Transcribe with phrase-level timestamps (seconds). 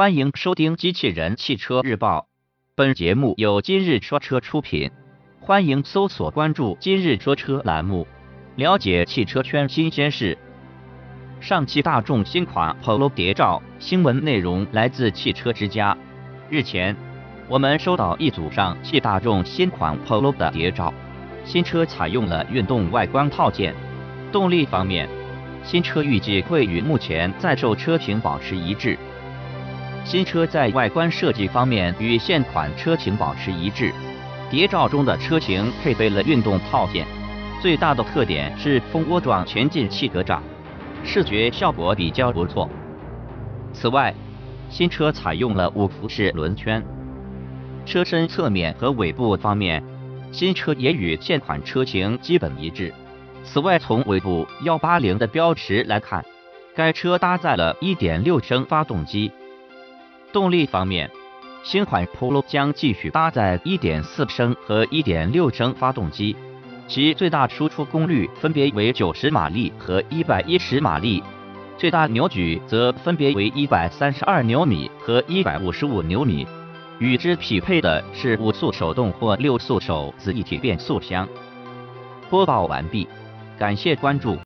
[0.00, 2.20] 欢迎收听《机器人汽车日报》，
[2.74, 4.90] 本节目由今日说车出品。
[5.42, 8.06] 欢迎搜索关注“今日说车”栏目，
[8.56, 10.38] 了解汽车圈新鲜事。
[11.38, 15.94] 上汽大众新款 Polo 谍照新闻内容来自汽车之家。
[16.48, 16.96] 日前，
[17.46, 20.94] 我们收到一组上汽大众新款 Polo 的谍照，
[21.44, 23.74] 新车采用了运动外观套件。
[24.32, 25.06] 动力方面，
[25.62, 28.98] 新车预计会与目前在售车型保持一致。
[30.04, 33.92] 新车在外观设计方面与现款车型保持一致。
[34.50, 37.06] 谍照中的车型配备了运动套件，
[37.60, 40.40] 最大的特点是蜂窝状前进气格栅，
[41.04, 42.68] 视觉效果比较不错。
[43.72, 44.12] 此外，
[44.68, 46.82] 新车采用了五辐式轮圈。
[47.86, 49.80] 车身侧面和尾部方面，
[50.32, 52.92] 新车也与现款车型基本一致。
[53.44, 56.24] 此外，从尾部幺八零的标识来看，
[56.74, 59.30] 该车搭载了1.6升发动机。
[60.32, 61.10] 动力方面，
[61.62, 66.34] 新款 Polo 将继续搭载1.4升和1.6升发动机，
[66.88, 71.22] 其最大输出功率分别为90马力和110马力，
[71.76, 76.46] 最大扭矩则分别为132牛米和155牛米。
[76.98, 81.26] 与之匹配的是五速手动或六速手自一体变速箱。
[82.28, 83.08] 播报完毕，
[83.58, 84.38] 感谢关注。